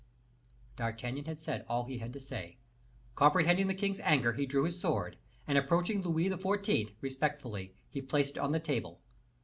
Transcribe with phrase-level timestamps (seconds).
[0.77, 2.57] D'Artagnan had said all he had to say.
[3.13, 6.95] Comprehending the king's anger, he drew his sword, and, approaching Louis XIV.
[7.01, 9.01] respectfully, he placed it on the table.